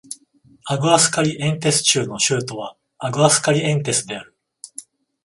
[0.67, 4.35] アグアスカリエンテス州の州都はアグアスカリエンテスである